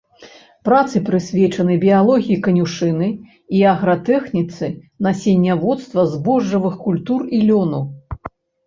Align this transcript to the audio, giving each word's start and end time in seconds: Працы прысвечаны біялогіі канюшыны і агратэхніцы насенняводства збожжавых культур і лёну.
Працы 0.67 1.01
прысвечаны 1.09 1.75
біялогіі 1.83 2.39
канюшыны 2.49 3.09
і 3.59 3.63
агратэхніцы 3.75 4.65
насенняводства 5.11 6.11
збожжавых 6.17 6.85
культур 6.89 7.21
і 7.39 7.49
лёну. 7.49 7.87